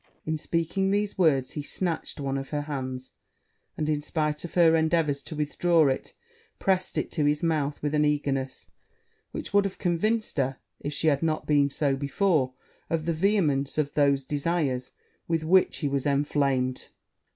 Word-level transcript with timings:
In 0.25 0.35
speaking 0.35 0.89
these 0.89 1.19
words 1.19 1.51
he 1.51 1.61
snatched 1.61 2.19
one 2.19 2.35
of 2.35 2.49
her 2.49 2.61
hands; 2.63 3.11
and, 3.77 3.87
in 3.87 4.01
spite 4.01 4.43
of 4.43 4.55
her 4.55 4.75
endeavours 4.75 5.21
to 5.21 5.35
withdraw 5.35 5.87
it, 5.89 6.13
pressed 6.57 6.97
it 6.97 7.11
to 7.11 7.25
his 7.25 7.43
mouth 7.43 7.79
with 7.83 7.93
an 7.93 8.03
eagerness 8.03 8.71
which 9.31 9.53
would 9.53 9.63
have 9.63 9.77
convinced 9.77 10.37
her, 10.37 10.57
if 10.79 10.91
she 10.91 11.05
had 11.05 11.21
not 11.21 11.45
been 11.45 11.69
so 11.69 11.95
before, 11.95 12.55
of 12.89 13.05
the 13.05 13.13
vehemence 13.13 13.77
of 13.77 13.93
those 13.93 14.23
desires 14.23 14.89
with 15.27 15.43
which 15.43 15.77
he 15.77 15.87
was 15.87 16.07
inflamed. 16.07 16.87